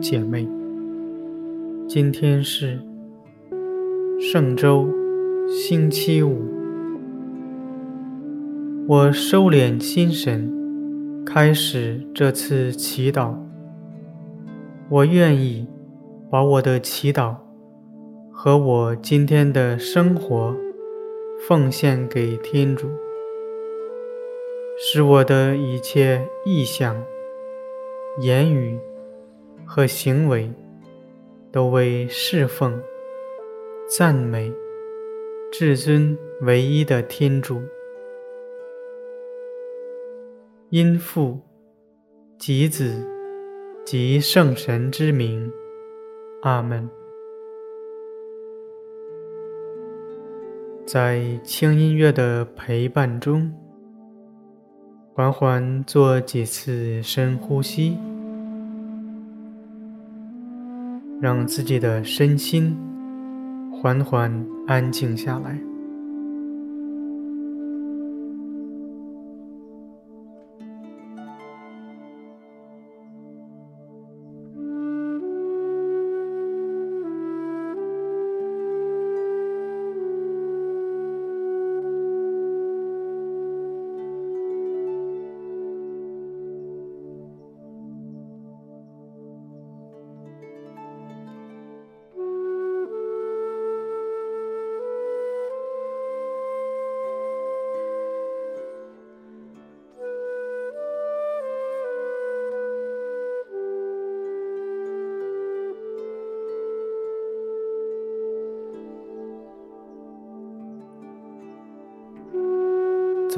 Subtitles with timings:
[0.00, 0.48] 姐妹，
[1.88, 2.78] 今天是
[4.20, 4.88] 圣周
[5.48, 6.42] 星期五，
[8.86, 13.34] 我收敛心神，开始这次祈祷。
[14.88, 15.66] 我愿意
[16.30, 17.34] 把我的祈祷
[18.30, 20.56] 和我今天的生活
[21.46, 22.88] 奉献给天主，
[24.78, 26.96] 使我的一切意向。
[28.20, 28.76] 言语
[29.70, 30.50] 和行为
[31.52, 32.82] 都为侍奉、
[33.86, 34.50] 赞美
[35.52, 37.60] 至尊唯一的天主，
[40.70, 41.38] 因父
[42.38, 43.06] 及子
[43.84, 45.52] 及圣神之名，
[46.40, 46.88] 阿门。
[50.86, 53.52] 在轻音乐的陪伴中，
[55.12, 57.98] 缓缓做几次深呼吸。
[61.20, 62.76] 让自己的身心
[63.72, 65.67] 缓缓安静下来。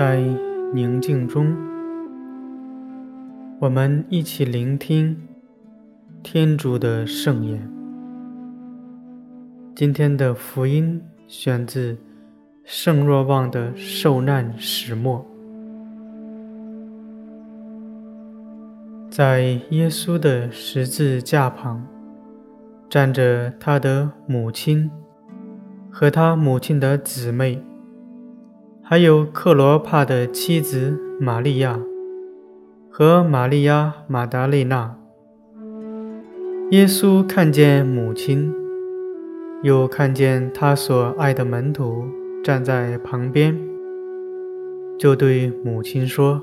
[0.00, 0.18] 在
[0.72, 1.54] 宁静中，
[3.58, 5.14] 我们一起聆听
[6.22, 7.70] 天主的圣言。
[9.74, 11.98] 今天的福音选自
[12.64, 15.22] 圣若望的受难始末。
[19.10, 21.86] 在耶稣的十字架旁，
[22.88, 24.90] 站着他的母亲
[25.90, 27.62] 和他母亲的姊妹。
[28.90, 31.78] 还有克罗帕的妻子玛利亚
[32.90, 34.96] 和玛利亚玛达丽娜。
[36.72, 38.52] 耶稣看见母亲，
[39.62, 42.04] 又看见他所爱的门徒
[42.42, 43.56] 站在旁边，
[44.98, 46.42] 就对母亲说：“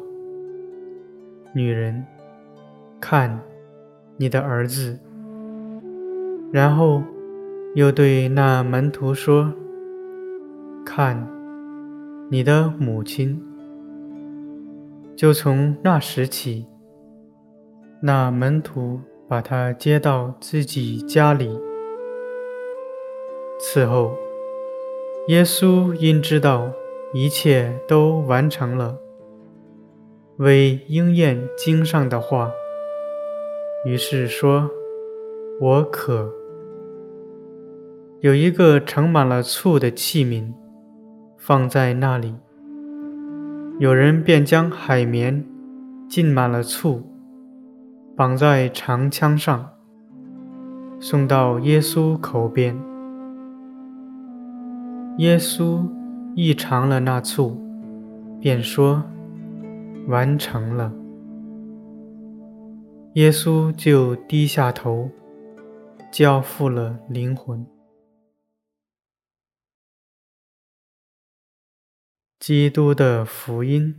[1.53, 2.05] 女人，
[3.01, 3.41] 看
[4.15, 4.97] 你的儿子。”
[6.53, 7.03] 然后
[7.75, 9.51] 又对那门徒说
[10.87, 11.27] ：“看。”
[12.29, 13.41] 你的母亲。
[15.15, 16.65] 就从那时起，
[18.01, 21.57] 那门徒把她接到自己家里。
[23.59, 24.13] 此后，
[25.29, 26.69] 耶稣因知道
[27.13, 28.97] 一切都完成了，
[30.35, 32.51] 为应验经上的话，
[33.85, 34.69] 于是说
[35.61, 36.33] ：“我渴。”
[38.19, 40.53] 有一个盛满了醋的器皿。
[41.47, 42.35] 放在那里，
[43.79, 45.45] 有人便将海绵
[46.09, 47.01] 浸满了醋，
[48.17, 49.69] 绑在长枪上，
[50.99, 52.77] 送到耶稣口边。
[55.19, 55.87] 耶稣
[56.35, 57.57] 一尝了那醋，
[58.41, 59.01] 便说
[60.09, 60.91] ：“完成了。”
[63.15, 65.09] 耶稣就低下头，
[66.11, 67.65] 交付了灵魂。
[72.47, 73.93] 基督的福音。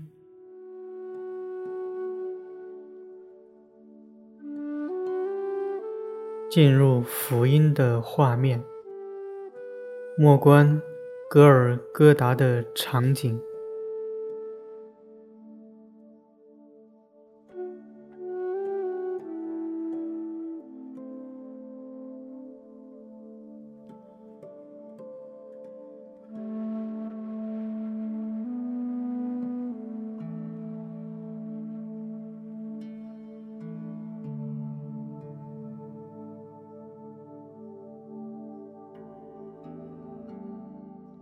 [6.48, 8.64] 进入福音的画面，
[10.16, 10.80] 莫关
[11.28, 13.38] 戈尔戈达的场景。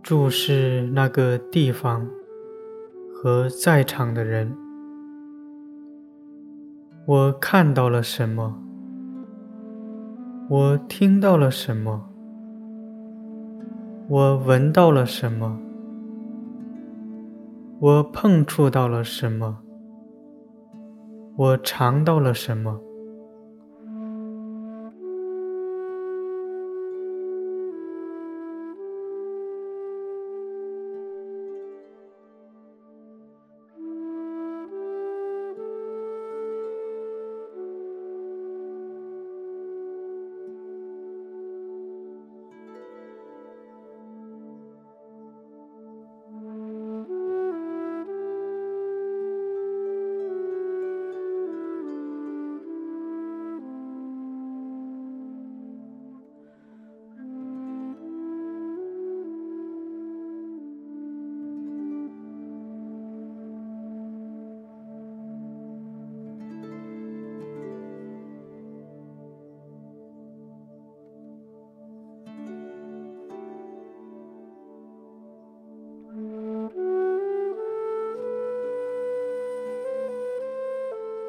[0.07, 2.07] 注视那个地方
[3.13, 4.55] 和在场的人，
[7.05, 8.57] 我看到了什么？
[10.49, 12.07] 我听到了什么？
[14.07, 15.59] 我闻到了什么？
[17.81, 19.57] 我碰触到了什么？
[21.35, 22.79] 我尝到了什么？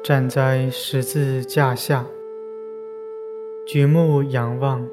[0.09, 2.03] 站在十字架下，
[3.67, 4.89] 举目仰望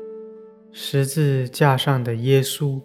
[0.70, 2.78] 十字架上的耶稣。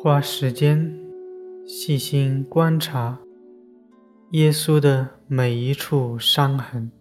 [0.00, 0.96] 花时间
[1.66, 3.18] 细心观察
[4.30, 6.92] 耶稣的每一处伤痕。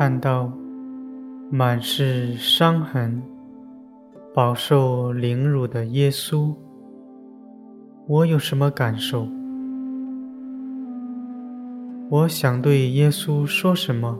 [0.00, 0.50] 看到
[1.50, 3.22] 满是伤痕、
[4.32, 6.54] 饱受凌辱的耶稣，
[8.06, 9.28] 我有什么感受？
[12.08, 14.18] 我想对耶稣说什么？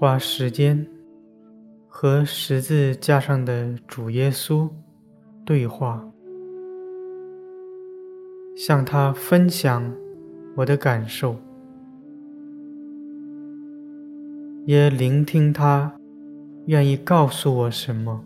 [0.00, 0.86] 花时间
[1.86, 4.66] 和十字架上的主耶稣
[5.44, 6.02] 对话，
[8.56, 9.94] 向他分享
[10.56, 11.36] 我的感受，
[14.64, 15.92] 也聆听他
[16.64, 18.24] 愿意告诉我什么。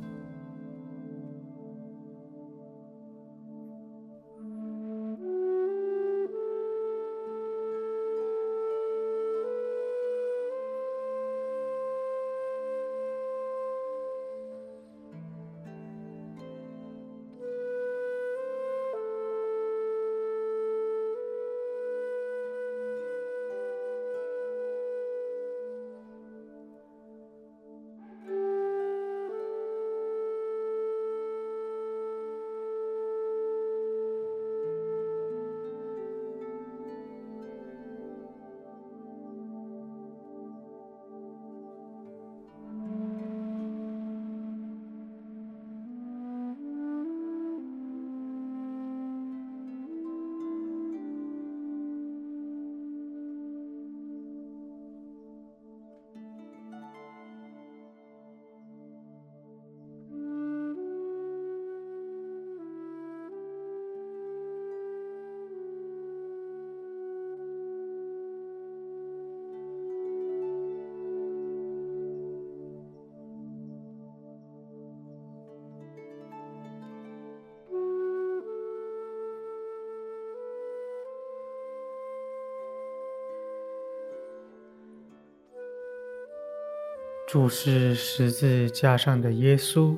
[87.35, 89.97] 注视十字架上的耶稣，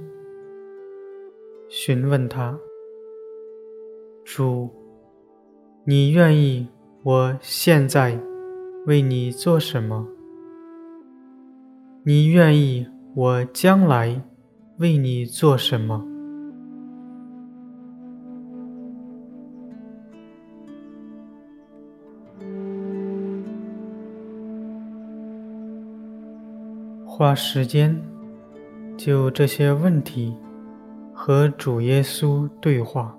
[1.69, 2.59] 询问他
[4.25, 4.71] ：“主，
[5.85, 6.67] 你愿意
[7.03, 8.19] 我现在
[8.87, 10.09] 为你做什么？
[12.05, 14.25] 你愿意我将来
[14.79, 16.03] 为你做什么？”
[27.19, 27.99] 花时间
[28.95, 30.37] 就这些问题
[31.15, 33.17] 和主耶稣对话。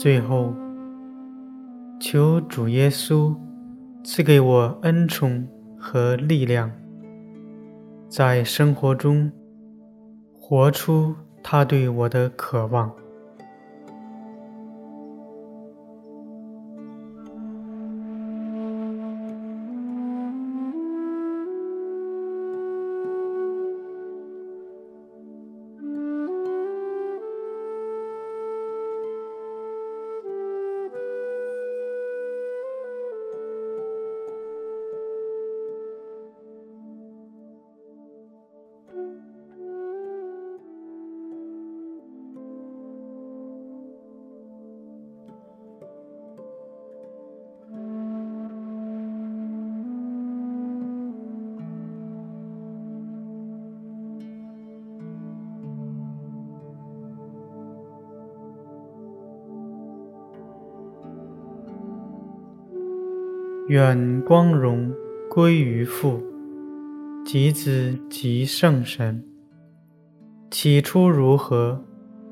[0.00, 0.54] 最后，
[1.98, 3.34] 求主耶稣
[4.04, 5.44] 赐给我恩宠
[5.76, 6.70] 和力量，
[8.08, 9.32] 在生活中
[10.38, 11.12] 活出
[11.42, 12.92] 他对我的渴望。
[63.68, 64.90] 愿光荣
[65.28, 66.22] 归于父、
[67.22, 69.22] 及子、及圣神。
[70.50, 71.84] 起初如何，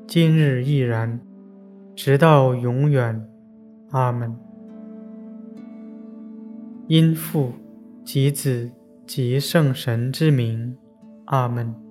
[0.07, 1.19] 今日亦然，
[1.95, 3.23] 直到永远。
[3.91, 4.35] 阿门。
[6.87, 7.53] 因父、
[8.03, 8.71] 及子、
[9.05, 10.75] 及圣神之名。
[11.25, 11.86] 阿门。